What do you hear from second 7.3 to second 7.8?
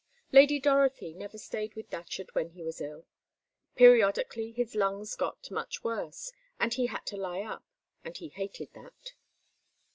up,